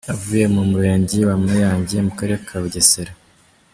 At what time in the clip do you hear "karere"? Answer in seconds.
2.17-2.39